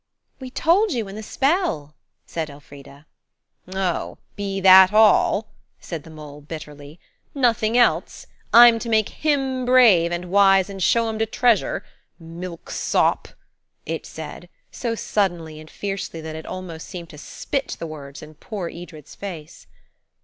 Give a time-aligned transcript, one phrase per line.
[0.39, 1.93] "We told you in the spell,"
[2.25, 3.05] said Elfrida.
[3.71, 6.99] "Oh, be that all?" said the mole bitterly;
[7.35, 8.25] "nothing else?
[8.51, 11.85] I'm to make him brave and wise and show him de treasure.
[12.17, 13.27] Milksop!"
[13.85, 18.33] it said, so suddenly and fiercely that it almost seemed to spit the words in
[18.33, 19.67] poor Edred's face.